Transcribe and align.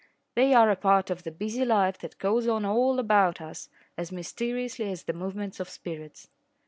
They 0.33 0.55
are 0.55 0.71
a 0.71 0.75
part 0.75 1.11
of 1.11 1.21
the 1.21 1.29
busy 1.29 1.63
life 1.63 1.99
that 1.99 2.17
goes 2.17 2.47
on 2.47 2.65
all 2.65 2.97
about 2.97 3.39
us 3.39 3.69
as 3.95 4.11
mysteriously 4.11 4.91
as 4.91 5.03
the 5.03 5.13
movements 5.13 5.59
of 5.59 5.69
spirits. 5.69 6.27